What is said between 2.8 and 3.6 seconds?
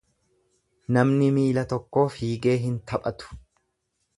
taphatu.